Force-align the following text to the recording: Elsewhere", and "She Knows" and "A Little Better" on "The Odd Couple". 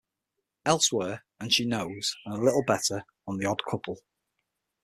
Elsewhere", 0.65 1.23
and 1.39 1.53
"She 1.53 1.63
Knows" 1.63 2.15
and 2.25 2.33
"A 2.33 2.43
Little 2.43 2.63
Better" 2.65 3.05
on 3.27 3.37
"The 3.37 3.45
Odd 3.45 3.61
Couple". 3.69 3.99